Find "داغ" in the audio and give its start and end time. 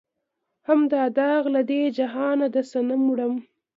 1.19-1.43